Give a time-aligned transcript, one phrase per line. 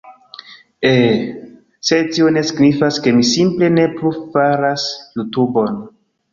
[0.91, 1.19] Eh,
[1.89, 5.83] sed tio ne signifas ke mi simple ne plu faras Jutobon